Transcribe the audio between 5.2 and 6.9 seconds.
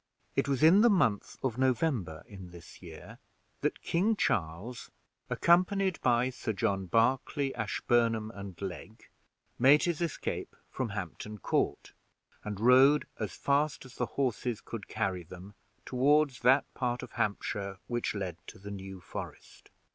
accompanied by Sir John